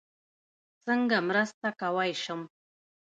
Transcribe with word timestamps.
څنګه 0.83 1.17
مرسته 1.27 1.67
کوی 1.79 2.11
شم؟ 2.23 2.41